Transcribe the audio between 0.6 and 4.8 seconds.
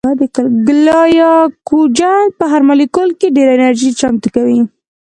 ګلایکوجن په هر مالیکول کې ډېره انرژي چمتو کوي